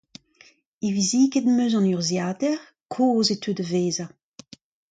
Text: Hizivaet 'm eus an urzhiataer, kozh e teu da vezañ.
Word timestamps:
Hizivaet 0.85 1.45
'm 1.47 1.57
eus 1.63 1.73
an 1.77 1.89
urzhiataer, 1.95 2.59
kozh 2.93 3.33
e 3.33 3.35
teu 3.37 3.55
da 3.57 3.65
vezañ. 3.71 4.09